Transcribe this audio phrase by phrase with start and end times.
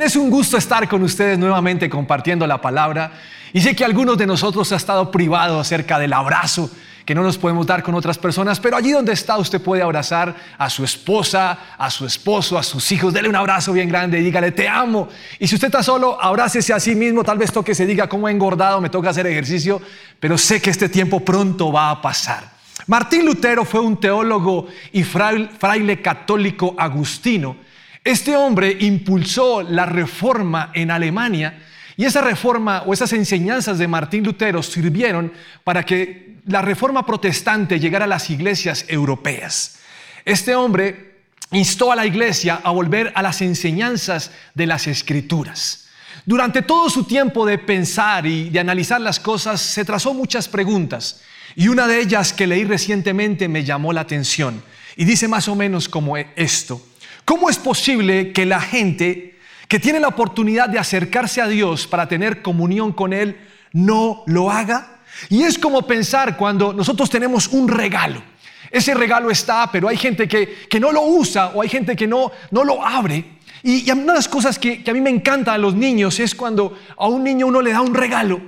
[0.00, 3.10] Es un gusto estar con ustedes nuevamente compartiendo la palabra.
[3.52, 6.70] Y sé que algunos de nosotros ha estado privados acerca del abrazo
[7.04, 10.36] que no nos podemos dar con otras personas, pero allí donde está usted puede abrazar
[10.56, 14.22] a su esposa, a su esposo, a sus hijos, dele un abrazo bien grande y
[14.22, 15.08] dígale te amo.
[15.40, 18.28] Y si usted está solo, abrácese a sí mismo, tal vez toque se diga cómo
[18.28, 19.82] he engordado, me toca hacer ejercicio,
[20.20, 22.44] pero sé que este tiempo pronto va a pasar.
[22.86, 27.67] Martín Lutero fue un teólogo y fraile católico agustino
[28.10, 31.58] este hombre impulsó la reforma en Alemania
[31.94, 35.30] y esa reforma o esas enseñanzas de Martín Lutero sirvieron
[35.62, 39.80] para que la reforma protestante llegara a las iglesias europeas.
[40.24, 41.18] Este hombre
[41.50, 45.88] instó a la iglesia a volver a las enseñanzas de las escrituras.
[46.24, 51.20] Durante todo su tiempo de pensar y de analizar las cosas, se trazó muchas preguntas.
[51.56, 54.62] Y una de ellas que leí recientemente me llamó la atención.
[54.96, 56.87] Y dice más o menos como esto.
[57.28, 59.34] ¿Cómo es posible que la gente
[59.68, 63.36] que tiene la oportunidad de acercarse a Dios para tener comunión con Él
[63.74, 65.00] no lo haga?
[65.28, 68.22] Y es como pensar cuando nosotros tenemos un regalo.
[68.70, 72.32] Ese regalo está, pero hay gente que, no lo usa o hay gente que no,
[72.50, 73.22] no lo abre.
[73.62, 76.34] Y, una de las cosas que, que a mí me encantan a los niños es
[76.34, 78.40] cuando a un niño uno le da un regalo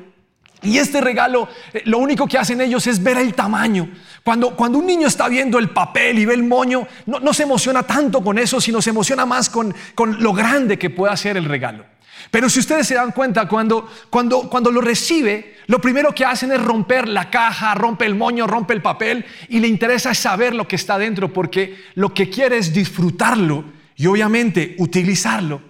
[0.62, 3.88] y este regalo, eh, lo único que hacen ellos es ver el tamaño.
[4.22, 7.82] Cuando, cuando un niño está viendo el papel y ve el moño, no, se emociona
[7.82, 11.46] tanto con eso, sino se emociona más con, con lo grande que puede hacer el
[11.46, 11.84] regalo.
[12.30, 16.52] Pero si ustedes se dan cuenta, cuando, cuando, cuando lo recibe, lo primero que hacen
[16.52, 20.68] es romper la caja, rompe el moño, rompe el papel y le interesa saber lo
[20.68, 23.64] que está dentro porque lo que quiere es disfrutarlo
[23.96, 25.69] y obviamente utilizarlo.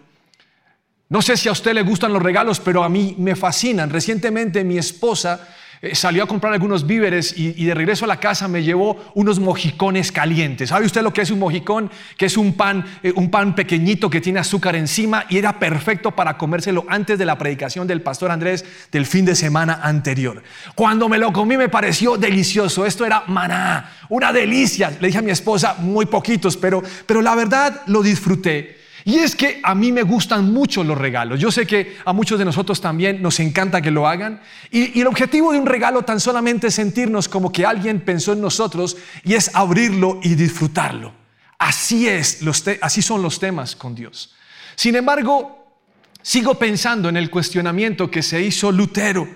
[1.10, 3.90] No sé si a usted le gustan los regalos, pero a mí me fascinan.
[3.90, 5.48] Recientemente mi esposa
[5.82, 9.40] eh, salió a comprar algunos víveres y, de regreso a la casa me llevó unos
[9.40, 10.68] mojicones calientes.
[10.68, 11.90] ¿Sabe usted lo que es un mojicón?
[12.16, 16.12] Que es un pan, eh, un pan pequeñito que tiene azúcar encima y era perfecto
[16.12, 20.44] para comérselo antes de la predicación del pastor Andrés del fin de semana anterior.
[20.76, 22.86] Cuando me lo comí me pareció delicioso.
[22.86, 24.96] Esto era maná, una delicia.
[25.00, 28.79] Le dije a mi esposa, muy poquitos, pero, pero la verdad lo disfruté.
[29.04, 31.40] Y es que a mí me gustan mucho los regalos.
[31.40, 34.40] Yo sé que a muchos de nosotros también nos encanta que lo hagan.
[34.70, 38.40] Y, el objetivo de un regalo tan solamente es sentirnos como que alguien pensó en
[38.40, 41.12] nosotros y es abrirlo y disfrutarlo.
[41.58, 42.40] Así es,
[42.80, 44.34] así son los temas con Dios.
[44.74, 45.78] Sin embargo,
[46.22, 49.28] sigo pensando en el cuestionamiento que se hizo Lutero.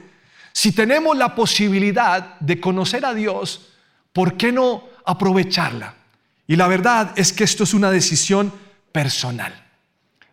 [0.52, 3.72] Si tenemos la posibilidad de conocer a Dios,
[4.12, 5.94] ¿por qué no aprovecharla?
[6.46, 8.52] Y la verdad es que esto es una decisión
[8.94, 9.52] personal.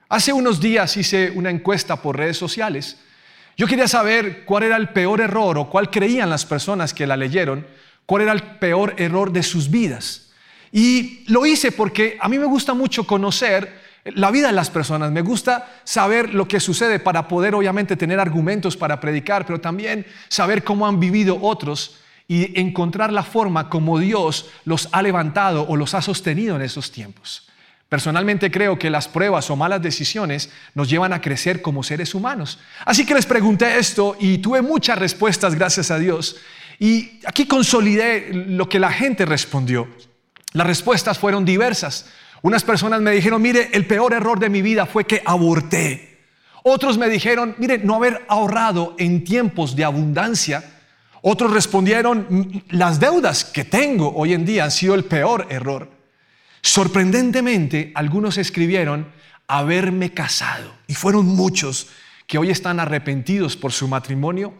[0.07, 2.99] Hace unos días hice una encuesta por redes sociales.
[3.57, 7.17] Yo quería saber cuál era el peor error o cuál creían las personas que la
[7.17, 7.65] leyeron,
[8.05, 10.29] cuál era el peor error de sus vidas.
[10.71, 15.11] Y lo hice porque a mí me gusta mucho conocer la vida de las personas,
[15.11, 20.05] me gusta saber lo que sucede para poder obviamente tener argumentos para predicar, pero también
[20.27, 21.97] saber cómo han vivido otros
[22.27, 26.91] y encontrar la forma como Dios los ha levantado o los ha sostenido en esos
[26.91, 27.47] tiempos.
[27.91, 32.57] Personalmente creo que las pruebas o malas decisiones nos llevan a crecer como seres humanos.
[32.85, 36.37] Así que les pregunté esto y tuve muchas respuestas, gracias a Dios.
[36.79, 39.89] Y aquí consolidé lo que la gente respondió.
[40.53, 42.05] Las respuestas fueron diversas.
[42.41, 46.21] Unas personas me dijeron, mire, el peor error de mi vida fue que aborté.
[46.63, 50.63] Otros me dijeron, mire, no haber ahorrado en tiempos de abundancia.
[51.21, 56.00] Otros respondieron, las deudas que tengo hoy en día han sido el peor error.
[56.61, 59.11] Sorprendentemente, algunos escribieron
[59.47, 61.89] haberme casado y fueron muchos
[62.27, 64.53] que hoy están arrepentidos por su matrimonio.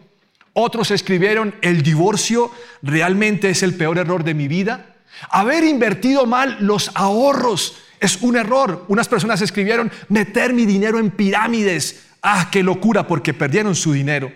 [0.54, 2.52] Otros escribieron el divorcio
[2.82, 4.98] realmente es el peor error de mi vida.
[5.30, 8.86] Haber invertido mal los ahorros es un error.
[8.90, 12.08] Unas personas escribieron meter mi dinero en pirámides.
[12.22, 14.32] Ah, qué locura porque perdieron su dinero.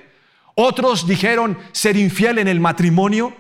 [0.56, 3.36] Otros dijeron ser infiel en el matrimonio,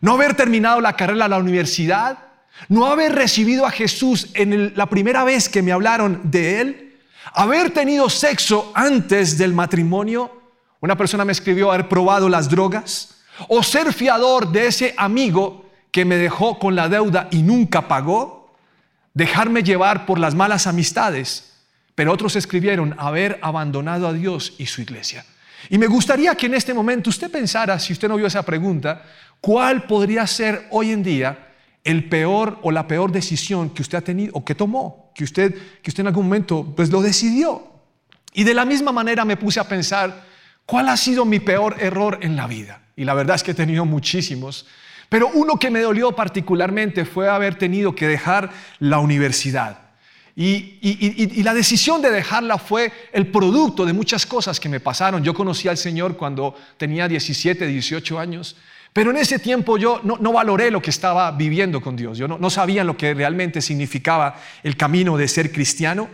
[0.00, 2.31] no haber terminado la carrera a la universidad,
[2.68, 6.98] no haber recibido a Jesús en la primera vez que me hablaron de Él,
[7.34, 10.42] haber tenido sexo antes del matrimonio,
[10.80, 16.04] una persona me escribió haber probado las drogas, o ser fiador de ese amigo que
[16.04, 18.54] me dejó con la deuda y nunca pagó,
[19.14, 21.52] dejarme llevar por las malas amistades.
[21.94, 25.24] Pero otros escribieron haber abandonado a Dios y su iglesia.
[25.68, 29.02] Y me gustaría que en este momento usted pensara, si usted no vio esa pregunta,
[29.40, 31.51] cuál podría ser hoy en día
[31.84, 35.54] el peor o la peor decisión que usted ha tenido o que tomó, que usted,
[35.82, 37.70] que usted en algún momento pues lo decidió.
[38.32, 40.24] Y de la misma manera me puse a pensar,
[40.64, 42.82] ¿cuál ha sido mi peor error en la vida?
[42.96, 44.66] Y la verdad es que he tenido muchísimos,
[45.08, 49.78] pero uno que me dolió particularmente fue haber tenido que dejar la universidad.
[50.34, 55.22] Y, la decisión de dejarla fue el producto de muchas cosas que me pasaron.
[55.22, 58.56] Yo conocí al Señor cuando tenía 17, 18 años,
[58.92, 62.18] pero en ese tiempo yo no, valoré lo que estaba viviendo con Dios.
[62.18, 66.08] Yo no, sabía lo que realmente significaba el camino de ser cristiano.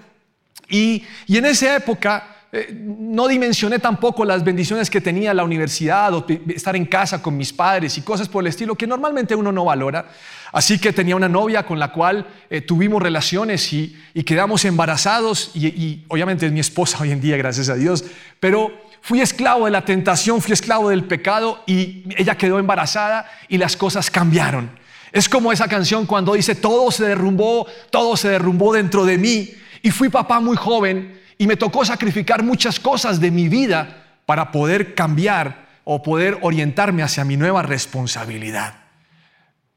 [0.68, 6.24] Y, en esa época eh, no dimensioné tampoco las bendiciones que tenía la universidad o
[6.48, 9.64] estar en casa con mis padres y cosas por el estilo que normalmente uno no
[9.64, 10.08] valora.
[10.52, 16.04] Así que tenía una novia con la cual eh, tuvimos relaciones y, quedamos embarazados y,
[16.08, 18.04] obviamente es mi esposa hoy en día, gracias a Dios,
[18.38, 23.58] pero fui esclavo de la tentación, fui esclavo del pecado y ella quedó embarazada y
[23.58, 24.70] las cosas cambiaron.
[25.12, 29.50] Es como esa canción cuando dice, todo se derrumbó, todo se derrumbó dentro de mí
[29.82, 34.52] y fui papá muy joven y me tocó sacrificar muchas cosas de mi vida para
[34.52, 38.74] poder cambiar o poder orientarme hacia mi nueva responsabilidad.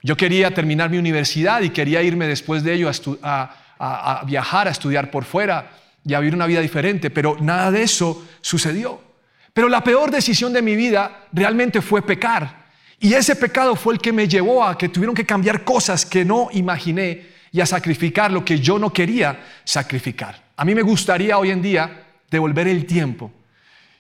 [0.03, 2.91] Yo quería terminar mi universidad y quería irme después de ello
[3.21, 5.71] a, viajar, a estudiar por fuera
[6.03, 9.10] y a vivir una vida diferente, pero nada de eso sucedió.
[9.53, 12.61] Pero la peor decisión de mi vida realmente fue pecar.
[12.99, 16.23] Y ese pecado fue el que me llevó a que tuvieron que cambiar cosas que
[16.23, 20.51] no imaginé y a sacrificar lo que yo no quería sacrificar.
[20.55, 23.31] A mí me gustaría hoy en día devolver el tiempo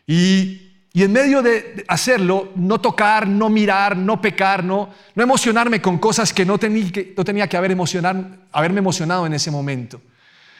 [0.07, 5.81] y y en medio de hacerlo, no tocar, no mirar, no pecar, no, no emocionarme
[5.81, 9.51] con cosas que no, tenía que no tenía que haber emocionar, haberme emocionado en ese
[9.51, 10.01] momento.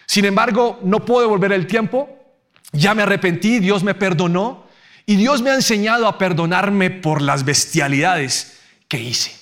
[0.06, 2.10] Sin embargo, no puedo devolver el tiempo,
[2.72, 4.68] ya me arrepentí, Dios me perdonó
[5.06, 9.34] y Dios me ha enseñado a perdonarme por las bestialidades que hice.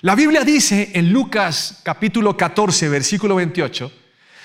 [0.00, 3.92] La Biblia dice en Lucas capítulo 14, versículo 28,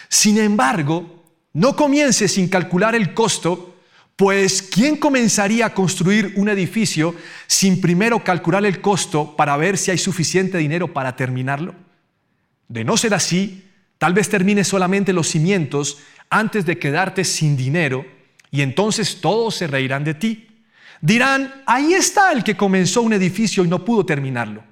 [0.09, 1.23] sin embargo,
[1.53, 3.77] no comience sin calcular el costo
[4.17, 7.13] pues, ¿quién comenzaría a construir un edificio
[7.45, 11.75] sin primero calcular el costo para ver si hay suficiente dinero para terminarlo?
[12.67, 13.65] De no ser así,
[13.99, 15.99] tal vez termine solamente los cimientos
[16.31, 18.07] antes de quedarte sin dinero
[18.51, 20.47] y entonces todos se reirán de ti.
[21.01, 24.63] Dirán, ahí está el que comenzó un edificio y no pudo terminarlo.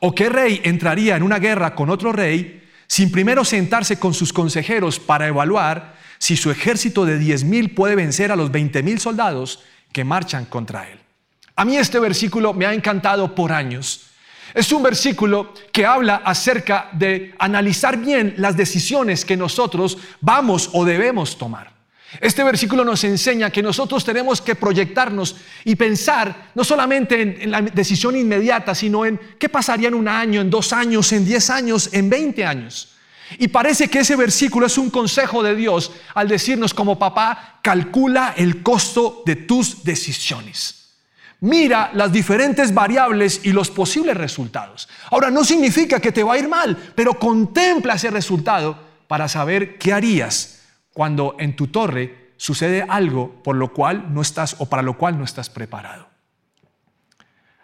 [0.00, 4.32] ¿O qué rey entraría en una guerra con otro rey sin primero sentarse con sus
[4.32, 10.04] consejeros para evaluar si su ejército de 10.000 puede vencer a los 20.000 soldados que
[10.04, 10.98] marchan contra él.
[11.54, 14.06] A mí este versículo me ha encantado por años.
[14.54, 20.84] Es un versículo que habla acerca de analizar bien las decisiones que nosotros vamos o
[20.84, 21.77] debemos tomar.
[22.20, 27.60] Este versículo nos enseña que nosotros tenemos que proyectarnos y pensar no solamente en, la
[27.60, 31.90] decisión inmediata, sino en qué pasaría en un año, en dos años, en diez años,
[31.92, 32.94] en veinte años.
[33.38, 38.32] Y parece que ese versículo es un consejo de Dios al decirnos como papá, calcula
[38.38, 40.76] el costo de tus decisiones.
[41.40, 44.88] Mira las diferentes variables y los posibles resultados.
[45.10, 49.76] Ahora, no significa que te va a ir mal, pero contempla ese resultado para saber
[49.76, 50.57] qué harías
[50.98, 55.16] cuando en tu torre sucede algo por lo cual no estás o para lo cual
[55.16, 56.08] no estás preparado.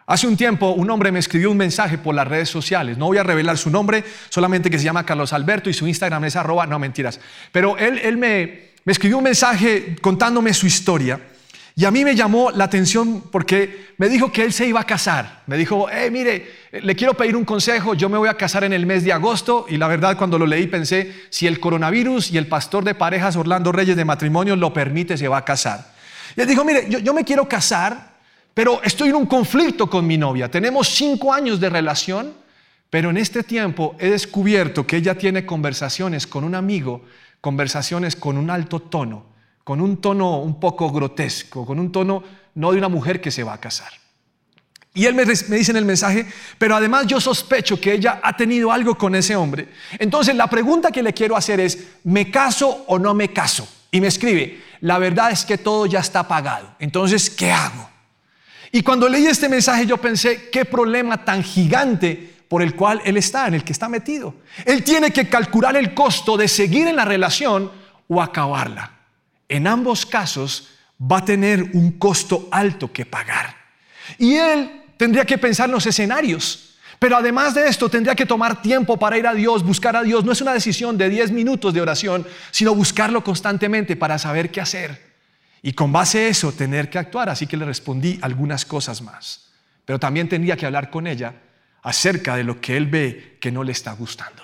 [0.06, 2.96] Hace un tiempo un hombre me escribió un mensaje por las redes sociales.
[2.96, 6.26] No voy a revelar su nombre, solamente que se llama Carlos Alberto y su Instagram
[6.26, 7.18] es arroba, no mentiras.
[7.50, 11.20] Pero él, él me, me escribió un mensaje contándome su historia.
[11.76, 14.86] Y a mí me llamó la atención porque me dijo que él se iba a
[14.86, 15.42] casar.
[15.46, 18.72] Me dijo, eh, mire, le quiero pedir un consejo, yo me voy a casar en
[18.72, 19.66] el mes de agosto.
[19.68, 23.34] Y la verdad cuando lo leí pensé, si el coronavirus y el pastor de parejas
[23.34, 25.92] Orlando Reyes de matrimonio lo permite, se va a casar.
[26.36, 28.14] Y él dijo, mire, yo, yo me quiero casar,
[28.54, 30.48] pero estoy en un conflicto con mi novia.
[30.48, 32.34] Tenemos cinco años de relación,
[32.88, 37.04] pero en este tiempo he descubierto que ella tiene conversaciones con un amigo,
[37.40, 39.33] conversaciones con un alto tono,
[39.64, 42.22] con un tono un poco grotesco, con un tono
[42.54, 43.92] no de una mujer que se va a casar.
[44.96, 46.24] Y él me, dice en el mensaje,
[46.56, 49.68] pero además yo sospecho que ella ha tenido algo con ese hombre.
[49.98, 53.66] Entonces la pregunta que le quiero hacer es, ¿me caso o no me caso?
[53.90, 56.76] Y me escribe, la verdad es que todo ya está pagado.
[56.78, 57.90] Entonces, ¿qué hago?
[58.70, 63.16] Y cuando leí este mensaje yo pensé, qué problema tan gigante por el cual él
[63.16, 64.34] está, en el que está metido.
[64.64, 67.70] Él tiene que calcular el costo de seguir en la relación
[68.06, 68.92] o acabarla.
[69.48, 70.68] En ambos casos
[71.00, 73.54] va a tener un costo alto que pagar.
[74.18, 76.76] Y él tendría que pensar en los escenarios.
[76.98, 80.24] Pero además de esto, tendría que tomar tiempo para ir a Dios, buscar a Dios.
[80.24, 84.60] No es una decisión de 10 minutos de oración, sino buscarlo constantemente para saber qué
[84.60, 85.14] hacer.
[85.60, 87.28] Y con base a eso tener que actuar.
[87.28, 89.50] Así que le respondí algunas cosas más.
[89.84, 91.34] Pero también tendría que hablar con ella
[91.82, 94.42] acerca de lo que él ve que no le está gustando.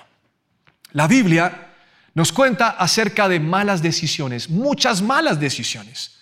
[0.92, 1.69] La Biblia
[2.14, 6.18] nos cuenta acerca de malas decisiones, muchas malas decisiones.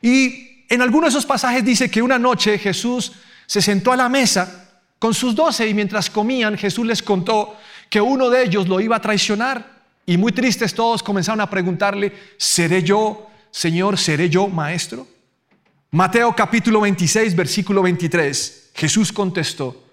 [0.00, 3.12] Y en algunos de esos pasajes dice que una noche Jesús
[3.46, 7.56] se sentó a la mesa con sus doce y mientras comían Jesús les contó
[7.90, 9.82] que uno de ellos lo iba a traicionar.
[10.06, 15.06] Y muy tristes todos comenzaron a preguntarle, ¿seré yo, Señor, seré yo maestro?
[15.90, 19.84] Mateo capítulo 26, versículo 23, Jesús contestó,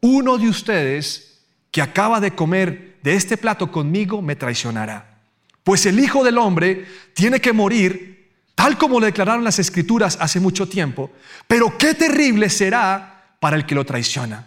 [0.00, 1.40] uno de ustedes
[1.72, 5.18] que acaba de comer de este plato conmigo me traicionará.
[5.64, 10.40] Pues el Hijo del Hombre tiene que morir, tal como lo declararon las Escrituras hace
[10.40, 11.10] mucho tiempo,
[11.46, 14.46] pero qué terrible será para el que lo traiciona.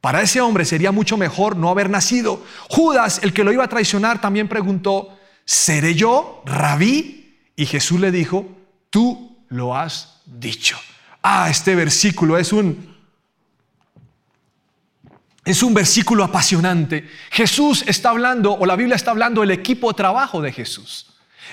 [0.00, 2.44] Para ese hombre sería mucho mejor no haber nacido.
[2.68, 7.38] Judas, el que lo iba a traicionar, también preguntó, ¿seré yo, rabí?
[7.56, 8.46] Y Jesús le dijo,
[8.90, 10.78] tú lo has dicho.
[11.22, 12.93] Ah, este versículo es un...
[15.44, 17.08] Es un versículo apasionante.
[17.30, 21.06] Jesús está hablando, o la Biblia está hablando, del equipo de trabajo de Jesús.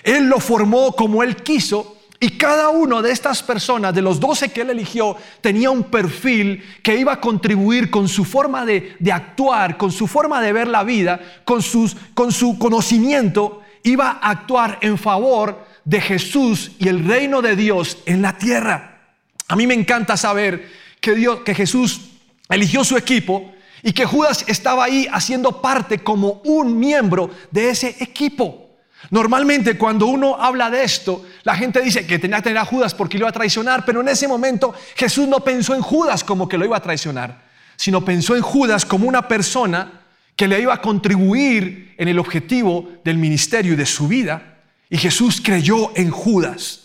[0.04, 4.50] Él lo formó como Él quiso y cada uno de estas personas, de los doce
[4.52, 9.76] que él eligió, tenía un perfil que iba a contribuir con su forma de, actuar,
[9.76, 14.78] con su forma de ver la vida, con, sus, con su conocimiento, iba a actuar
[14.82, 19.00] en favor de Jesús y el reino de Dios en la tierra.
[19.48, 20.70] A mí me encanta saber
[21.00, 22.02] que, Dios, que Jesús
[22.50, 23.52] eligió su equipo
[23.84, 28.70] y que Judas estaba ahí haciendo parte como un miembro de ese equipo.
[29.10, 32.94] Normalmente cuando uno habla de esto, la gente dice que tenía que tener a Judas
[32.94, 36.48] porque lo iba a traicionar, pero en ese momento Jesús no pensó en Judas como
[36.48, 37.44] que lo iba a traicionar,
[37.76, 40.02] sino pensó en Judas como una persona
[40.36, 44.60] que le iba a contribuir en el objetivo del ministerio y de su vida.
[44.90, 46.82] Y Jesús creyó en Judas.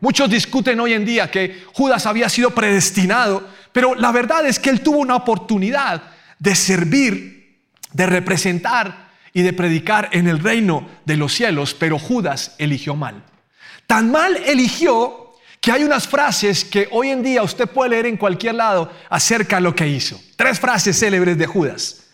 [0.00, 4.70] Muchos discuten hoy en día que Judas había sido predestinado, pero la verdad es que
[4.70, 6.02] él tuvo una oportunidad
[6.40, 7.60] de servir,
[7.92, 13.22] de representar y de predicar en el reino de los cielos, pero Judas eligió mal.
[13.86, 18.16] Tan mal eligió que hay unas frases que hoy en día usted puede leer en
[18.16, 20.20] cualquier lado acerca de lo que hizo.
[20.36, 22.06] Tres frases célebres de Judas.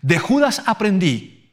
[0.00, 1.52] De Judas aprendí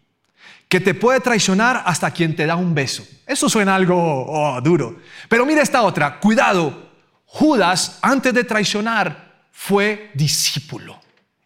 [0.70, 3.06] que te puede traicionar hasta quien te da un beso.
[3.28, 5.02] Eso suena algo oh, duro.
[5.28, 6.92] Pero mira esta otra, cuidado,
[7.26, 11.00] Judas antes de traicionar fue discípulo.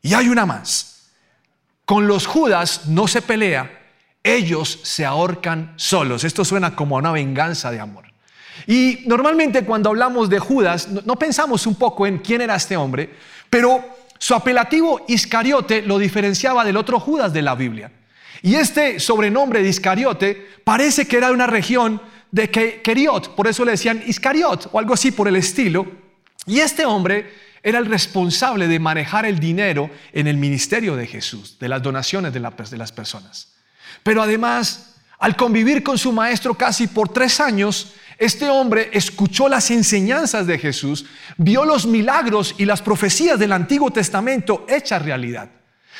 [0.06, 1.10] Y hay una más.
[1.84, 3.88] Con los Judas no se pelea,
[4.24, 6.24] ellos se ahorcan solos.
[6.24, 8.06] Esto suena como a una venganza de amor.
[8.68, 13.16] Y normalmente cuando hablamos de Judas, no, pensamos un poco en quién era este hombre,
[13.50, 13.84] pero
[14.20, 17.92] su apelativo Iscariote lo diferenciaba del otro Judas de la Biblia.
[18.44, 23.66] Y este sobrenombre de Iscariote parece que era de una región de Keriot, por eso
[23.66, 25.88] le decían Iscariot o algo así por el estilo.
[26.46, 31.58] Y este hombre era el responsable de manejar el dinero en el ministerio de Jesús,
[31.58, 33.56] de las donaciones de, las personas.
[34.04, 39.72] Pero además, al convivir con su maestro casi por tres años, este hombre escuchó las
[39.72, 41.08] enseñanzas de Jesús,
[41.38, 45.50] vio los milagros y las profecías del Antiguo Testamento hechas realidad.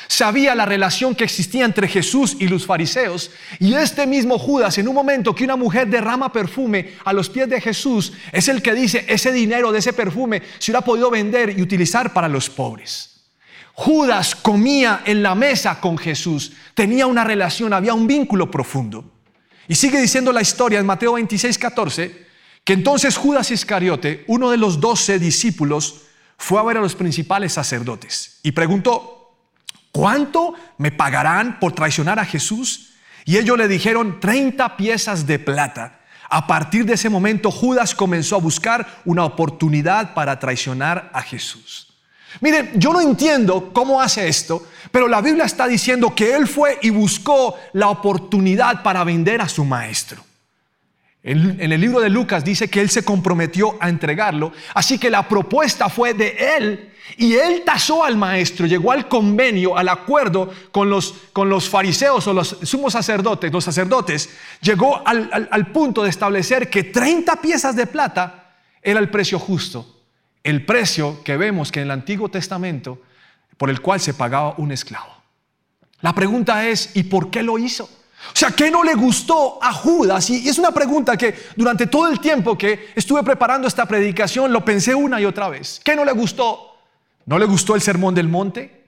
[0.08, 3.30] Sabía la relación que existía entre Jesús y los fariseos.
[3.58, 7.48] Y este mismo Judas, en un momento que una mujer derrama perfume a los pies
[7.48, 11.58] de Jesús, es el que dice, ese dinero de ese perfume se hubiera podido vender
[11.58, 13.16] y utilizar para los pobres.
[13.72, 19.12] Judas comía en la mesa con Jesús, tenía una relación, había un vínculo profundo.
[19.68, 22.26] Y sigue diciendo la historia en Mateo 26, 14,
[22.64, 26.02] que entonces Judas Iscariote, uno de los doce discípulos,
[26.38, 29.15] fue a ver a los principales sacerdotes y preguntó,
[29.96, 32.90] ¿cuánto me pagarán por traicionar a Jesús?
[33.24, 36.00] Y ellos le dijeron 30 piezas de plata.
[36.28, 41.88] A partir de ese momento Judas comenzó a buscar una oportunidad para traicionar a Jesús.
[42.40, 46.78] Miren, yo no entiendo cómo hace esto, pero la Biblia está diciendo que él fue
[46.82, 50.25] y buscó la oportunidad para vender a su maestro.
[51.28, 55.28] En, el libro de Lucas dice que él se comprometió a entregarlo, así que la
[55.28, 60.88] propuesta fue de él y él tasó al maestro, llegó al convenio, al acuerdo con
[60.88, 64.30] los, con los fariseos o los sumos sacerdotes, los sacerdotes,
[64.60, 70.04] llegó al, al punto de establecer que 30 piezas de plata era el precio justo,
[70.44, 73.02] el precio que vemos que en el Antiguo Testamento
[73.56, 75.12] por el cual se pagaba un esclavo.
[76.02, 77.90] La pregunta es, ¿y por qué lo hizo?
[78.28, 80.28] O sea, ¿qué no le gustó a Judas?
[80.30, 84.64] Y es una pregunta que durante todo el tiempo que estuve preparando esta predicación lo
[84.64, 85.80] pensé una y otra vez.
[85.82, 86.76] ¿Qué no le gustó?
[87.26, 88.84] ¿No le gustó el sermón del monte?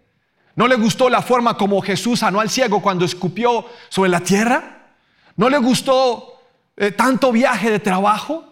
[0.57, 4.93] ¿No le gustó la forma como Jesús sanó al ciego cuando escupió sobre la tierra?
[5.37, 6.41] ¿No le gustó
[6.77, 8.45] eh, tanto viaje de trabajo?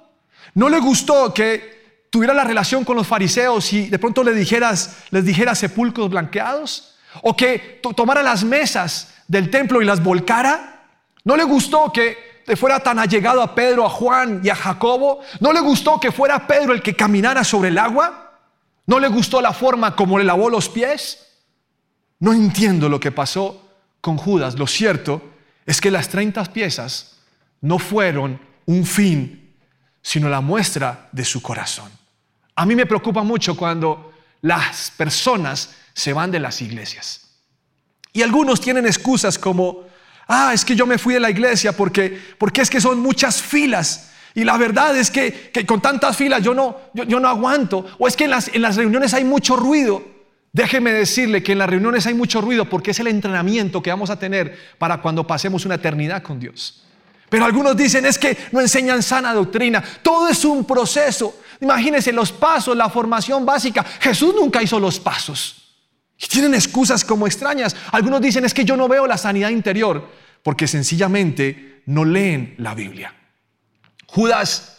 [0.55, 4.99] ¿No le gustó que tuviera la relación con los fariseos y de pronto le dijeras,
[5.11, 6.97] les dijera sepulcros blanqueados?
[7.23, 10.85] ¿O que tomara las mesas del templo y las volcara?
[11.25, 15.21] ¿No le gustó que fuera tan allegado a Pedro, a Juan y a Jacobo?
[15.41, 18.39] ¿No le gustó que fuera Pedro el que caminara sobre el agua?
[18.87, 21.27] ¿No le gustó la forma como le lavó los pies?
[22.21, 23.63] No entiendo lo que pasó
[24.01, 24.57] con Judas.
[24.57, 25.21] Lo cierto
[25.67, 27.19] es que las 30 piezas
[27.61, 29.55] no fueron un fin,
[30.01, 31.91] sino la muestra de su corazón.
[32.55, 37.26] A mí me preocupa mucho cuando las personas se van de las iglesias.
[38.17, 39.85] Y algunos tienen excusas como,
[40.27, 43.43] ah, es que yo me fui de la iglesia porque, porque es que son muchas
[43.43, 44.11] filas.
[44.35, 47.85] Y la verdad es que, con tantas filas yo no, yo, no aguanto.
[47.99, 50.03] O es que en las, en las reuniones hay mucho ruido.
[50.51, 54.09] Déjeme decirle que en las reuniones hay mucho ruido porque es el entrenamiento que vamos
[54.09, 56.85] a tener para cuando pasemos una eternidad con Dios.
[57.29, 59.85] Pero algunos dicen es que no enseñan sana doctrina.
[60.01, 61.39] Todo es un proceso.
[61.61, 63.85] Imagínense los pasos, la formación básica.
[64.01, 65.66] Jesús nunca hizo los pasos.
[66.19, 67.77] Y tienen excusas como extrañas.
[67.93, 70.09] Algunos dicen es que yo no veo la sanidad interior
[70.43, 73.15] porque sencillamente no leen la Biblia.
[74.07, 74.79] Judas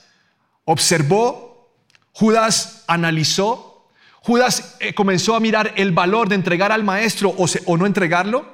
[0.65, 1.73] observó,
[2.11, 3.89] Judas analizó,
[4.21, 8.45] Judas eh, comenzó a mirar el valor de entregar al maestro o, o no entregarlo,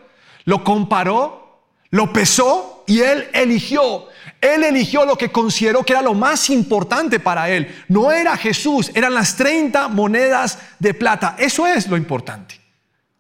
[0.46, 4.08] lo comparó, lo pesó y él eligió.
[4.42, 7.84] Él eligió lo que consideró que era lo más importante para él.
[7.88, 11.36] No era Jesús, eran las 30 monedas de plata.
[11.38, 12.63] Eso es lo importante.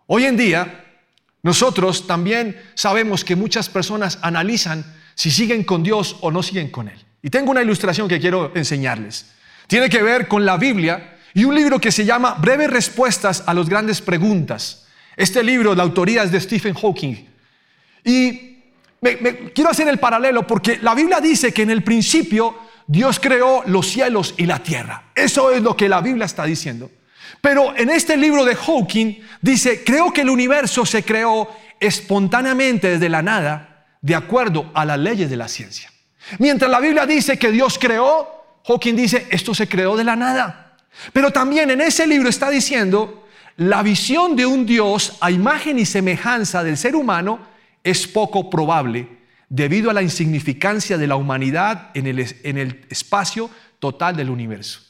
[0.07, 0.85] Hoy en día,
[1.43, 6.87] nosotros también sabemos que muchas personas analizan si siguen con Dios o no siguen con
[6.87, 6.99] Él.
[7.21, 9.31] Y tengo una ilustración que quiero enseñarles.
[9.67, 13.53] Tiene que ver con la Biblia y un libro que se llama Breves Respuestas a
[13.53, 14.85] las Grandes Preguntas.
[15.15, 17.27] Este libro, la autoría es de Stephen Hawking.
[18.03, 18.57] Y
[19.53, 22.57] quiero hacer el paralelo porque la Biblia dice que en el principio
[22.87, 25.11] Dios creó los cielos y la tierra.
[25.15, 26.91] Eso es lo que la Biblia está diciendo.
[27.41, 31.49] Pero en este libro de Hawking dice, creo que el universo se creó
[31.79, 35.89] espontáneamente desde la nada, de acuerdo a las leyes de la ciencia.
[36.39, 40.77] Mientras la Biblia dice que Dios creó, Hawking dice, esto se creó de la nada.
[41.11, 43.27] Pero también en ese libro está diciendo,
[43.57, 47.39] la visión de un Dios a imagen y semejanza del ser humano
[47.83, 49.07] es poco probable
[49.49, 53.49] debido a la insignificancia de la humanidad en el, en el espacio
[53.79, 54.81] total del universo.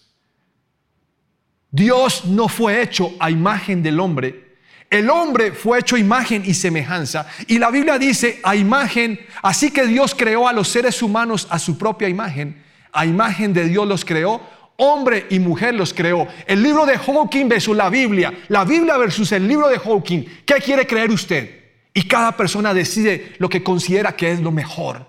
[1.74, 4.58] Dios no fue hecho a imagen del hombre.
[4.92, 7.26] El hombre fue hecho imagen y semejanza.
[7.48, 11.58] Y la Biblia dice a imagen, así que Dios creó a los seres humanos a
[11.58, 12.64] su propia imagen.
[12.92, 14.40] A imagen de Dios los creó.
[14.78, 16.28] Hombre y mujer los creó.
[16.46, 18.32] El libro de Hawking versus la Biblia.
[18.50, 20.44] La Biblia versus el libro de Hawking.
[20.46, 21.60] ¿Qué quiere creer usted?
[21.92, 25.08] Y cada persona decide lo que considera que es lo mejor.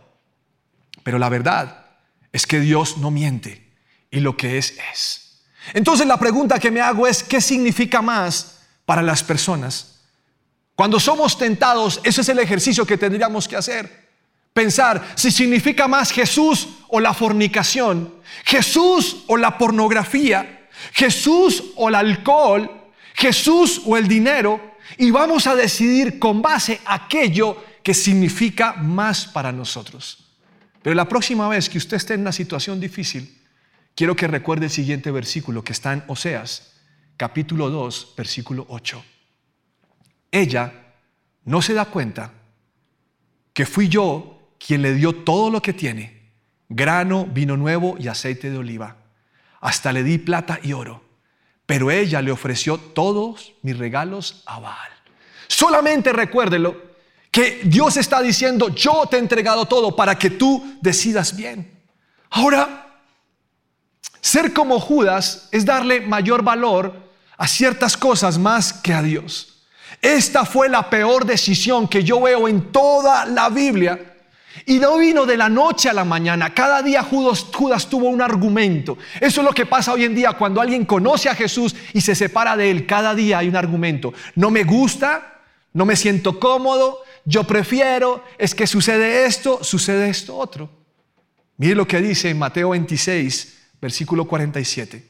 [1.03, 1.88] Pero la verdad
[2.33, 3.71] es que Dios no miente.
[4.11, 5.24] Y lo que es es.
[5.72, 10.00] Entonces la pregunta que me hago es, ¿qué significa más para las personas?
[10.77, 14.05] Cuando somos tentados, ese es el ejercicio que tendríamos que hacer.
[14.53, 21.94] Pensar si significa más Jesús o la fornicación, Jesús o la pornografía, Jesús o el
[21.94, 22.70] alcohol,
[23.14, 29.53] Jesús o el dinero, y vamos a decidir con base aquello que significa más para
[29.53, 30.18] nosotros.
[30.83, 33.44] Pero la próxima vez que usted esté en una situación difícil,
[33.95, 36.75] quiero que recuerde el siguiente versículo que está en Oseas,
[37.17, 39.05] capítulo 2, versículo 8.
[40.31, 40.73] Ella
[41.45, 42.33] no se da cuenta
[43.53, 46.33] que fui yo quien le dio todo lo que tiene,
[46.69, 48.97] grano, vino nuevo y aceite de oliva.
[49.61, 51.05] Hasta le di plata y oro.
[51.67, 54.91] Pero ella le ofreció todos mis regalos a Baal.
[55.47, 56.95] Solamente recuérdelo
[57.31, 61.83] que Dios está diciendo, yo te he entregado todo para que tú decidas bien.
[62.31, 62.84] Ahora,
[64.35, 66.92] ser como Judas es darle mayor valor
[67.37, 69.62] a ciertas cosas más que a Dios.
[70.03, 74.16] Esta fue la peor decisión que yo veo en toda la Biblia.
[74.66, 76.53] Y no vino de la noche a la mañana.
[76.53, 78.99] Cada día Judas, Judas, tuvo un argumento.
[79.20, 82.16] Eso es lo que pasa hoy en día cuando alguien conoce a Jesús y se
[82.16, 82.87] separa de él.
[82.87, 84.14] Cada día hay un argumento.
[84.35, 85.42] No me gusta,
[85.73, 90.68] no me siento cómodo, yo prefiero, es que sucede esto, sucede esto otro.
[91.57, 93.54] Mire lo que dice en Mateo 26,
[93.85, 95.07] versículo 47.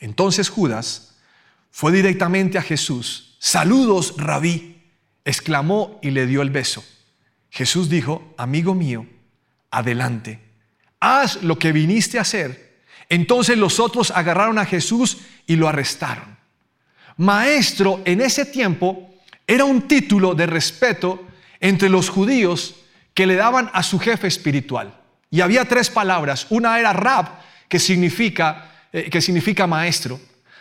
[0.00, 1.16] Entonces Judas
[1.70, 3.38] fue directamente a Jesús.
[3.38, 4.82] Saludos, rabí,
[5.24, 6.84] exclamó y le dio el beso.
[7.48, 9.06] Jesús dijo, amigo mío,
[9.70, 10.40] adelante,
[11.00, 12.82] haz lo que viniste a hacer.
[13.08, 15.16] Entonces los otros agarraron a Jesús
[15.46, 16.36] y lo arrestaron.
[17.16, 19.14] Maestro en ese tiempo
[19.46, 21.26] era un título de respeto
[21.60, 22.74] entre los judíos
[23.14, 25.00] que le daban a su jefe espiritual.
[25.30, 26.46] Y había tres palabras.
[26.50, 27.40] Una era rab,
[27.70, 30.20] que significa, eh, que significa maestro.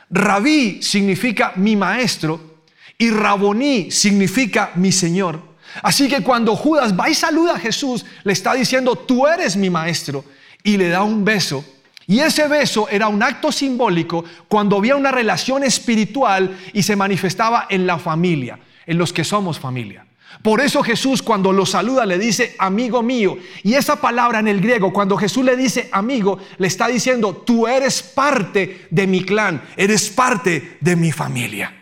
[0.10, 2.62] Rabí significa mi maestro
[2.98, 5.42] y Raboní significa mi Señor.
[5.84, 9.70] Así que cuando Judas va y saluda a Jesús, le está diciendo, tú eres mi
[9.70, 10.24] maestro,
[10.64, 11.64] y le da un beso.
[12.08, 17.68] Y ese beso era un acto simbólico cuando había una relación espiritual y se manifestaba
[17.70, 20.06] en la familia, en los que somos familia.
[20.42, 23.38] Por eso Jesús cuando lo saluda le dice amigo mío.
[23.64, 27.68] Y esa palabra en el griego, cuando Jesús le dice amigo, le está diciendo, tú
[27.68, 31.76] eres parte de mi clan, eres parte de mi familia.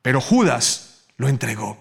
[0.00, 1.78] Pero Judas lo entregó.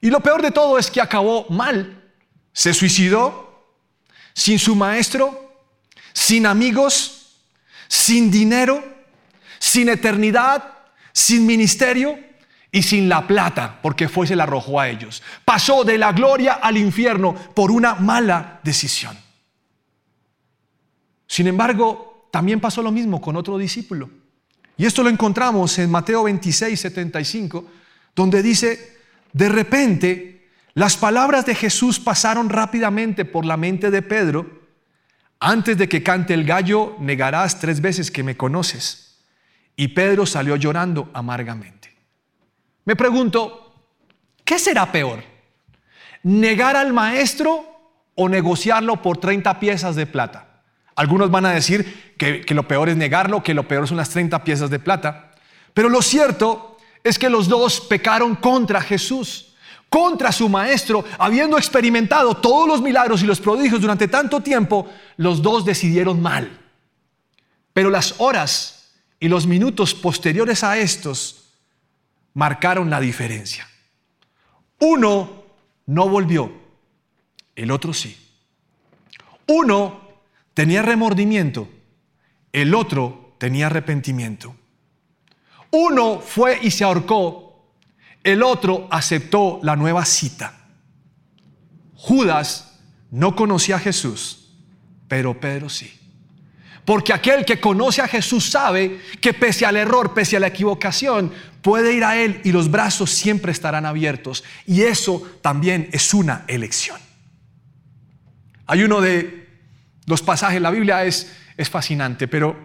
[0.00, 2.12] Y lo peor de todo es que acabó mal.
[2.52, 3.72] Se suicidó
[4.34, 5.52] sin su maestro,
[6.12, 7.36] sin amigos,
[7.86, 8.82] sin dinero,
[9.60, 10.64] sin eternidad,
[11.12, 12.27] sin ministerio
[12.70, 15.22] y sin la plata, porque fue se la arrojó a ellos.
[15.44, 19.16] Pasó de la gloria al infierno por una mala decisión.
[21.26, 24.10] Sin embargo, también pasó lo mismo con otro discípulo.
[24.76, 27.64] Y esto lo encontramos en Mateo 26, 75,
[28.14, 28.98] donde dice,
[29.32, 34.58] de repente, las palabras de Jesús pasaron rápidamente por la mente de Pedro.
[35.40, 39.18] Antes de que cante el gallo, negarás tres veces que me conoces.
[39.74, 41.97] Y Pedro salió llorando amargamente.
[42.88, 43.74] Me pregunto,
[44.46, 45.22] ¿qué será peor?
[46.22, 47.66] ¿Negar al maestro
[48.14, 50.62] o negociarlo por 30 piezas de plata?
[50.96, 54.42] Algunos van a decir que, lo peor es negarlo, que lo peor son las 30
[54.42, 55.32] piezas de plata.
[55.74, 59.54] Pero lo cierto es que los dos pecaron contra Jesús,
[59.90, 65.42] contra su maestro, habiendo experimentado todos los milagros y los prodigios durante tanto tiempo, los
[65.42, 66.58] dos decidieron mal.
[67.74, 71.47] Pero las horas y los minutos posteriores a estos
[72.38, 73.66] marcaron la diferencia.
[74.78, 75.42] Uno
[75.86, 76.52] no volvió,
[77.56, 78.16] el otro sí.
[79.48, 80.00] Uno
[80.54, 81.68] tenía remordimiento,
[82.52, 84.54] el otro tenía arrepentimiento.
[85.72, 87.72] Uno fue y se ahorcó,
[88.22, 90.54] el otro aceptó la nueva cita.
[91.96, 92.78] Judas
[93.10, 94.54] no conocía a Jesús,
[95.08, 95.97] pero Pedro sí.
[96.88, 101.30] Porque aquel que conoce a Jesús sabe que pese al error, pese a la equivocación,
[101.60, 104.42] puede ir a Él y los brazos siempre estarán abiertos.
[104.64, 106.98] Y eso también es una elección.
[108.66, 109.50] Hay uno de
[110.06, 112.56] los pasajes, la Biblia es, es fascinante, pero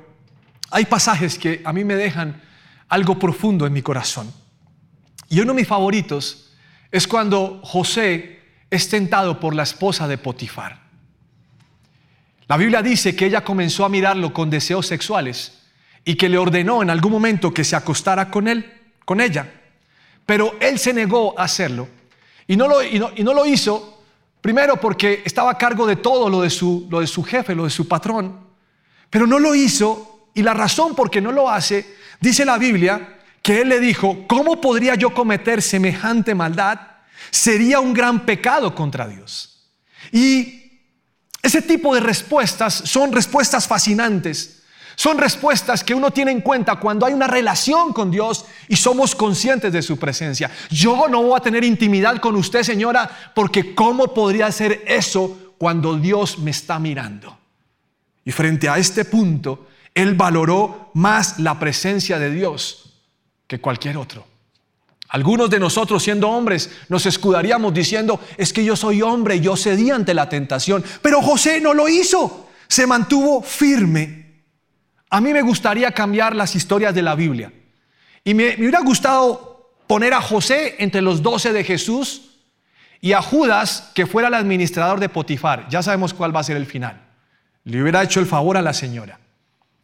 [0.72, 2.42] hay pasajes que a mí me dejan
[2.88, 4.34] algo profundo en mi corazón.
[5.28, 6.56] Y uno de mis favoritos
[6.92, 10.83] es cuando José es tentado por la esposa de Potifar.
[12.54, 15.54] La Biblia dice que ella comenzó a mirarlo con deseos sexuales
[16.06, 18.72] y que le ordenó en algún momento que se acostara con él,
[19.06, 19.52] con ella.
[20.24, 21.88] Pero él se negó a hacerlo
[22.46, 24.04] y no lo, y no, lo hizo,
[24.40, 27.64] primero porque estaba a cargo de todo lo de, su, lo de su jefe, lo
[27.64, 28.42] de su patrón,
[29.10, 33.18] pero no lo hizo y la razón por qué no lo hace, dice la Biblia,
[33.42, 36.80] que él le dijo, ¿cómo podría yo cometer semejante maldad?
[37.32, 39.72] Sería un gran pecado contra Dios.
[40.12, 40.63] Y
[41.44, 44.62] ese tipo de respuestas son respuestas fascinantes.
[44.96, 49.16] Son respuestas que uno tiene en cuenta cuando hay una relación con Dios y somos
[49.16, 50.50] conscientes de su presencia.
[50.70, 55.98] Yo no voy a tener intimidad con usted, señora, porque ¿cómo podría ser eso cuando
[55.98, 57.38] Dios me está mirando?
[58.24, 62.94] Y frente a este punto, él valoró más la presencia de Dios
[63.48, 64.33] que cualquier otro.
[65.14, 69.92] Algunos de nosotros siendo hombres nos escudaríamos diciendo, es que yo soy hombre, yo cedí
[69.92, 70.84] ante la tentación.
[71.04, 74.42] Pero José no lo hizo, se mantuvo firme.
[75.12, 77.54] A mí me gustaría cambiar las historias de la Biblia.
[78.24, 82.40] Y me, hubiera gustado poner a José entre los doce de Jesús
[83.00, 85.68] y a Judas que fuera el administrador de Potifar.
[85.70, 87.00] Ya sabemos cuál va a ser el final.
[87.66, 89.20] Le hubiera hecho el favor a la señora.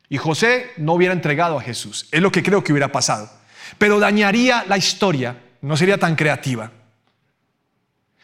[0.10, 2.08] Y José no hubiera entregado a Jesús.
[2.12, 3.38] Es lo que creo que hubiera pasado
[3.78, 6.72] pero dañaría la historia, no sería tan creativa.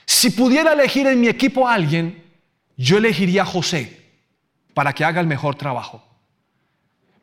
[0.05, 2.23] Si pudiera elegir en mi equipo a alguien,
[2.77, 4.01] yo elegiría a José
[4.73, 6.03] para que haga el mejor trabajo.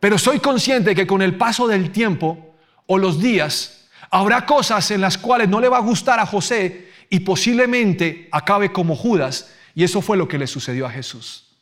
[0.01, 2.57] Pero soy consciente que con el paso del tiempo
[2.87, 6.91] o los días, habrá cosas en las cuales no le va a gustar a José
[7.09, 9.53] y posiblemente acabe como Judas.
[9.75, 11.57] Y eso fue lo que le sucedió a Jesús.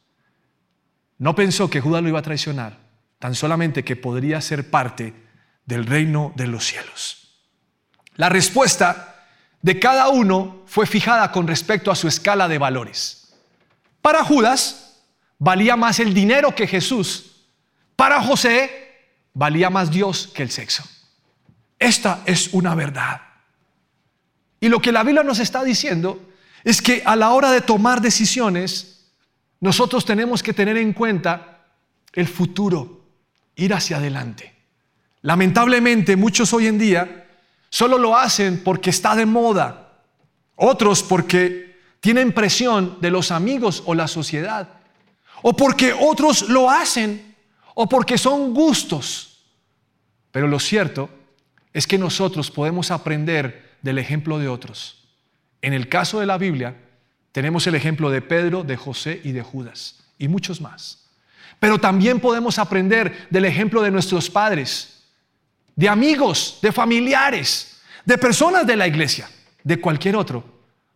[1.19, 2.79] No pensó que Judas lo iba a traicionar,
[3.19, 5.13] tan solamente que podría ser parte
[5.71, 7.29] del reino de los cielos.
[8.17, 9.25] La respuesta
[9.63, 13.33] de cada uno fue fijada con respecto a su escala de valores.
[14.03, 15.01] Para Judas
[15.39, 17.47] valía más el dinero que Jesús.
[17.95, 18.99] Para José
[19.33, 20.83] valía más Dios que el sexo.
[21.79, 23.23] Esta es una verdad.
[24.59, 26.21] Y lo que la Biblia nos está diciendo
[26.65, 29.13] es que a la hora de tomar decisiones,
[29.61, 31.65] nosotros tenemos que tener en cuenta
[32.13, 33.07] el futuro,
[33.55, 34.60] ir hacia adelante.
[35.23, 37.27] Lamentablemente muchos hoy en día
[37.69, 39.93] solo lo hacen porque está de moda,
[40.57, 44.69] otros porque tienen presión de los amigos o la sociedad,
[45.43, 47.35] o porque otros lo hacen,
[47.75, 49.45] o porque son gustos.
[50.33, 51.11] Pero lo cierto
[51.73, 55.05] es que nosotros podemos aprender del ejemplo de otros.
[55.63, 56.77] En el caso de la Biblia,
[57.33, 61.09] tenemos el ejemplo de Pedro, de José y de Judas, y muchos más.
[61.59, 65.00] Pero también podemos aprender del ejemplo de nuestros padres,
[65.81, 69.31] de amigos, de familiares, de personas de la iglesia,
[69.65, 70.45] de cualquier otro,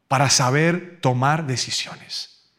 [0.08, 2.50] para saber tomar decisiones.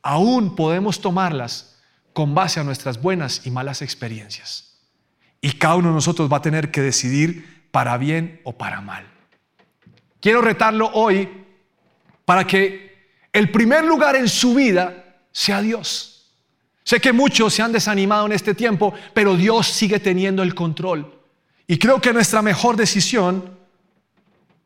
[0.00, 1.76] Aún podemos tomarlas
[2.14, 4.78] con base a nuestras buenas y malas experiencias.
[5.42, 9.06] Y cada uno de nosotros va a tener que decidir para bien o para mal.
[10.20, 11.28] Quiero retarlo hoy
[12.24, 16.32] para que el primer lugar en su vida sea Dios.
[16.82, 21.13] Sé que muchos se han desanimado en este tiempo, pero Dios sigue teniendo el control.
[21.66, 23.56] Y creo que nuestra mejor decisión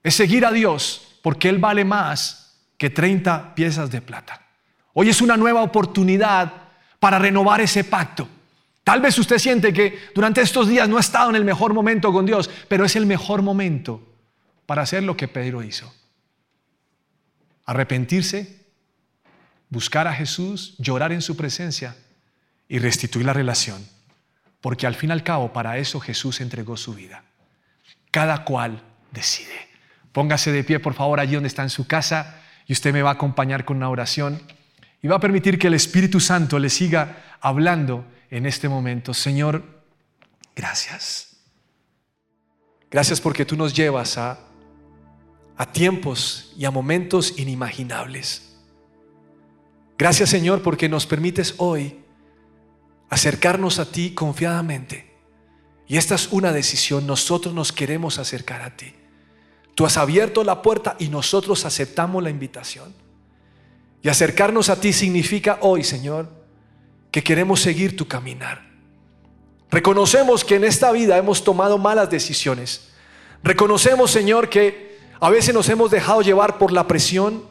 [0.02, 4.46] es seguir a Dios, porque Él vale más que 30 piezas de plata.
[4.94, 6.52] Hoy es una nueva oportunidad
[6.98, 8.28] para renovar ese pacto.
[8.82, 12.12] Tal vez usted siente que durante estos días no ha estado en el mejor momento
[12.12, 14.02] con Dios, pero es el mejor momento
[14.66, 15.92] para hacer lo que Pedro hizo.
[17.66, 18.64] Arrepentirse,
[19.68, 21.96] buscar a Jesús, llorar en su presencia
[22.66, 23.86] y restituir la relación.
[24.60, 27.22] Porque al fin y al cabo para eso Jesús entregó su vida.
[28.10, 29.68] Cada cual decide.
[30.12, 33.10] Póngase de pie, por favor, allí donde está en su casa y usted me va
[33.10, 34.40] a acompañar con una oración
[35.00, 39.14] y va a permitir que el Espíritu Santo le siga hablando en este momento.
[39.14, 39.62] Señor,
[40.56, 41.36] gracias.
[42.90, 44.38] Gracias porque tú nos llevas a
[45.72, 48.48] tiempos y a momentos inimaginables.
[49.98, 51.98] Gracias Señor porque nos permites hoy
[53.08, 55.16] acercarnos a ti confiadamente.
[55.86, 58.92] Y esta es una decisión, nosotros nos queremos acercar a ti.
[59.74, 62.94] Tú has abierto la puerta y nosotros aceptamos la invitación.
[64.02, 66.28] Y acercarnos a ti significa hoy, Señor,
[67.10, 68.68] que queremos seguir tu caminar.
[69.70, 72.90] Reconocemos que en esta vida hemos tomado malas decisiones.
[73.42, 77.44] Reconocemos, Señor, que a veces nos hemos dejado llevar por la presión,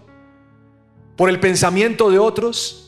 [1.15, 2.86] por el pensamiento de otros,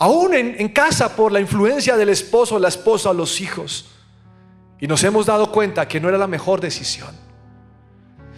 [0.00, 3.86] aún en, casa por la influencia del esposo, la esposa los hijos.
[4.80, 7.14] Y nos hemos dado cuenta que no era la mejor decisión.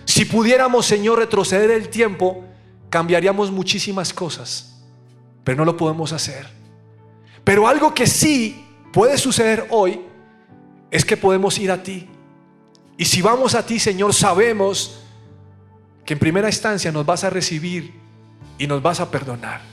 [0.04, 2.44] Si pudiéramos, Señor, retroceder el tiempo,
[2.90, 4.84] cambiaríamos muchísimas cosas,
[5.44, 6.46] pero no lo podemos hacer.
[7.44, 10.02] Pero algo que sí puede suceder hoy
[10.90, 12.06] es que podemos ir a ti
[12.96, 15.00] y si vamos a ti, Señor, sabemos
[16.04, 17.94] que en primera instancia nos vas a recibir
[18.58, 19.71] y nos vas a perdonar.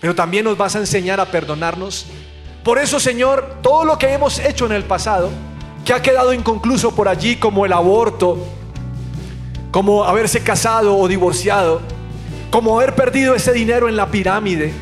[0.00, 2.06] Pero también nos vas a enseñar a perdonarnos.
[2.62, 5.30] Por eso, Señor, todo lo que hemos hecho en el pasado,
[5.84, 8.38] que ha quedado inconcluso por allí, como el aborto,
[9.70, 11.80] como haberse casado o divorciado,
[12.50, 14.72] como haber perdido ese dinero en la pirámide,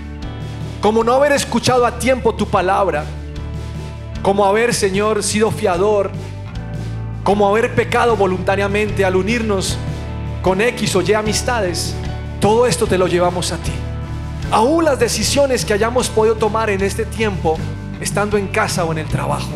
[0.81, 3.05] como no haber escuchado a tiempo tu palabra,
[4.23, 6.11] como haber, Señor, sido fiador
[7.25, 9.79] como haber pecado voluntariamente al unirnos
[10.43, 11.95] con X o Y amistades,
[12.39, 13.73] todo esto te lo llevamos a ti.
[14.51, 17.57] Aún las decisiones que hayamos podido tomar en este tiempo,
[18.01, 19.51] estando en casa o en el trabajo,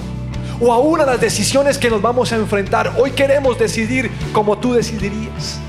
[0.60, 4.72] o aún a las decisiones que nos vamos a enfrentar, hoy queremos decidir como tú
[4.72, 5.60] decidirías.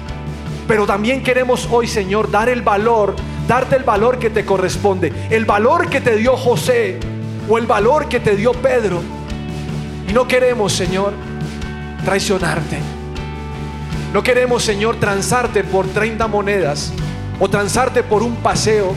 [0.67, 3.15] Pero también queremos hoy, Señor, dar el valor,
[3.47, 6.99] darte el valor que te corresponde, el valor que te dio José
[7.49, 9.01] o el valor que te dio Pedro.
[10.07, 11.13] Y no queremos, Señor,
[12.05, 12.77] traicionarte.
[14.13, 16.91] No queremos, Señor, transarte por 30 monedas
[17.39, 18.95] o transarte por un paseo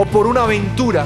[0.00, 1.04] o por una aventura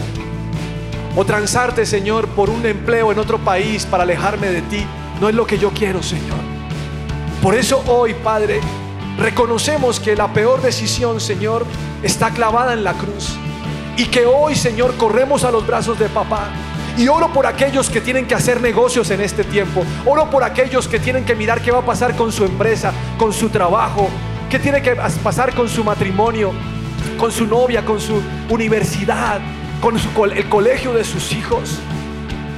[1.17, 4.87] o transarte, Señor, por un empleo en otro país para alejarme de ti.
[5.21, 6.39] No es lo que yo quiero, Señor.
[7.43, 8.61] Por eso hoy, Padre,
[9.19, 11.67] reconocemos que la peor decisión, Señor,
[12.05, 13.35] está clavada en la cruz.
[13.97, 16.47] Y que hoy, Señor, corremos a los brazos de papá
[16.97, 19.83] y oro por aquellos que tienen que hacer negocios en este tiempo.
[20.07, 23.33] Oro por aquellos que tienen que mirar qué va a pasar con su empresa, con
[23.33, 24.09] su trabajo,
[24.49, 26.53] qué tiene que pasar con su matrimonio,
[27.17, 29.41] con su novia, con su universidad,
[29.81, 29.97] con
[30.33, 31.79] el colegio de sus hijos.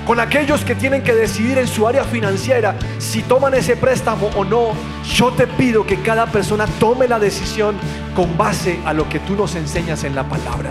[0.06, 4.44] Con aquellos que tienen que decidir en su área financiera si toman ese préstamo o
[4.44, 4.68] no.
[5.14, 7.74] Yo te pido que cada persona tome la decisión
[8.14, 10.70] con base a lo que tú nos enseñas en la palabra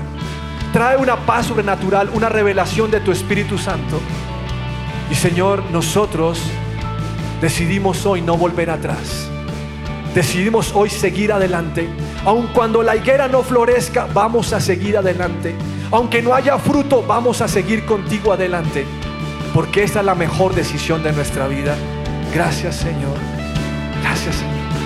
[0.76, 3.98] trae una paz sobrenatural, una revelación de tu Espíritu Santo.
[5.10, 6.38] Y Señor, nosotros
[7.39, 9.30] decidimos hoy no volver atrás.
[10.13, 11.88] Decidimos hoy seguir adelante.
[12.26, 15.56] Aun cuando la higuera no florezca, vamos a seguir adelante.
[15.92, 18.86] Aunque no haya fruto, vamos a seguir contigo adelante.
[19.54, 21.76] Porque esta es la mejor decisión de nuestra vida.
[22.34, 23.18] Gracias Señor.
[24.02, 24.85] Gracias Señor.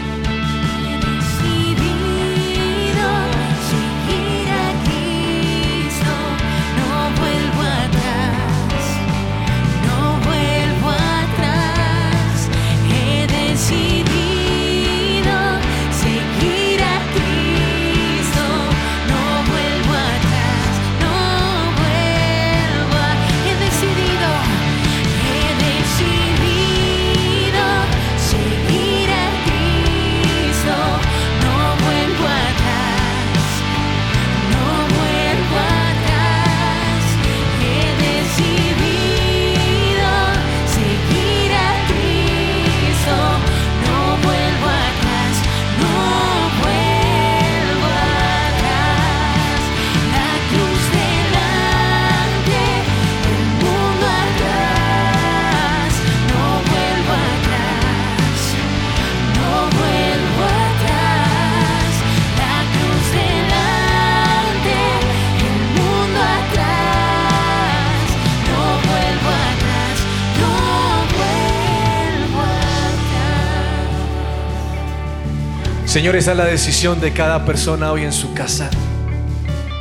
[75.89, 78.69] Señor, esa es la decisión de cada persona hoy en su casa.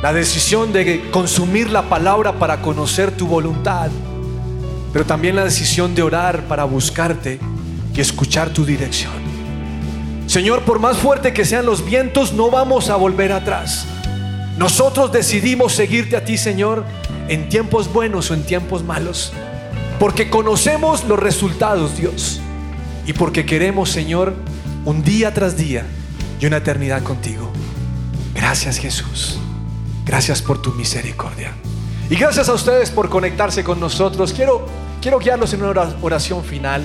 [0.01, 3.91] La decisión de consumir la palabra para conocer tu voluntad,
[4.91, 7.39] pero también la decisión de orar para buscarte
[7.93, 9.13] y escuchar tu dirección.
[10.25, 13.85] Señor, por más fuerte que sean los vientos, no vamos a volver atrás.
[14.57, 16.85] Nosotros decidimos seguirte a ti, Señor,
[17.27, 19.31] en tiempos buenos o en tiempos malos,
[19.99, 22.41] porque conocemos los resultados, Dios,
[23.05, 24.33] y porque queremos, Señor,
[24.85, 25.85] un día tras día
[26.39, 27.51] y una eternidad contigo.
[28.33, 29.37] Gracias, Jesús.
[30.05, 31.53] Gracias por tu misericordia.
[32.09, 34.33] Y gracias a ustedes por conectarse con nosotros.
[34.33, 34.65] Quiero,
[35.01, 36.83] quiero guiarlos en una oración final.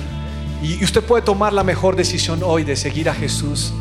[0.61, 3.73] Y usted puede tomar la mejor decisión hoy de seguir a Jesús.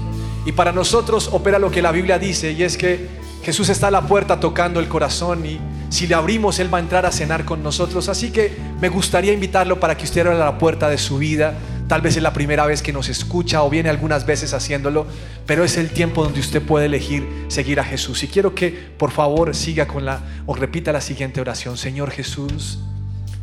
[0.46, 3.08] Y para nosotros opera lo que la Biblia dice y es que
[3.42, 5.58] Jesús está a la puerta tocando el corazón y
[5.90, 8.08] si le abrimos Él va a entrar a cenar con nosotros.
[8.08, 11.54] Así que me gustaría invitarlo para que usted abra la puerta de su vida
[11.94, 15.06] Tal vez es la primera vez que nos escucha o viene algunas veces haciéndolo,
[15.46, 18.24] pero es el tiempo donde usted puede elegir seguir a Jesús.
[18.24, 21.76] Y quiero que por favor siga con la o repita la siguiente oración.
[21.76, 22.80] Señor Jesús,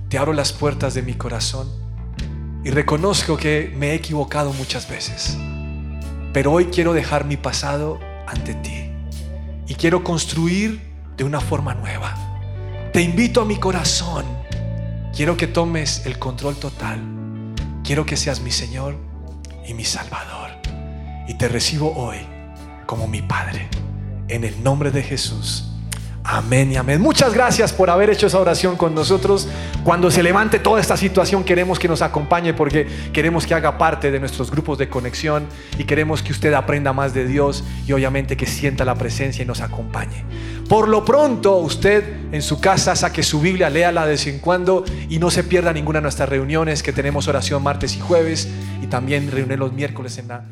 [0.10, 1.70] te abro las puertas de mi corazón
[2.66, 5.38] y reconozco que me he equivocado muchas veces.
[6.34, 8.92] Pero hoy quiero dejar mi pasado ante ti
[9.66, 10.82] y quiero construir
[11.16, 12.18] de una forma nueva.
[12.92, 14.26] Te invito a mi corazón.
[15.16, 17.21] Quiero que tomes el control total
[17.92, 18.96] Quiero que seas mi Señor
[19.68, 20.52] y mi Salvador.
[21.28, 22.20] Y te recibo hoy
[22.86, 23.68] como mi Padre.
[24.30, 25.71] En el nombre de Jesús.
[26.24, 27.02] Amén y amén.
[27.02, 29.48] Muchas gracias por haber hecho esa oración con nosotros.
[29.84, 34.12] Cuando se levante toda esta situación, queremos que nos acompañe porque queremos que haga parte
[34.12, 35.48] de nuestros grupos de conexión
[35.80, 39.48] y queremos que usted aprenda más de Dios y obviamente que sienta la presencia y
[39.48, 40.24] nos acompañe.
[40.70, 44.86] Por lo pronto, usted en su casa saque su Biblia, léala de vez en cuando
[45.10, 48.48] y no se pierda ninguna de nuestras reuniones que tenemos oración martes y jueves
[48.82, 50.44] y también reuniones los miércoles en la